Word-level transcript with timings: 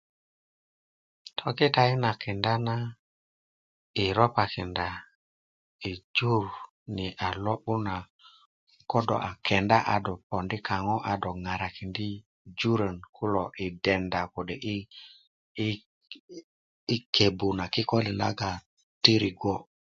tikitayi 1.37 1.93
na 2.03 2.11
kita 2.21 2.53
na 2.67 2.75
yi 3.95 4.05
ropakinda 4.17 4.87
yi 5.83 5.91
jur 6.15 6.43
ni 6.95 7.05
na 7.17 7.27
lo'but 7.43 7.79
na 7.87 7.95
ko 8.89 8.97
do 9.07 9.15
a 9.29 9.31
kenda 9.45 9.77
a 9.93 9.95
do 10.05 10.13
pondi' 10.27 10.65
kaŋo 10.67 10.95
a 11.11 11.13
do 11.21 11.29
ŋarakindi' 11.43 12.23
jurön 12.59 12.97
kulo 13.15 13.43
yi 13.59 13.67
denda 13.83 14.21
kode' 14.33 14.61
yi 14.65 14.75
yi 15.57 15.67
yi 16.89 16.97
kebbu 17.15 17.47
na 17.57 17.65
kikolin 17.73 18.17
laga 18.21 18.51
ti 19.03 19.13
rigbo' 19.23 19.55